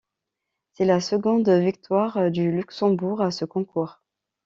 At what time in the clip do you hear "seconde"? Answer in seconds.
0.99-1.47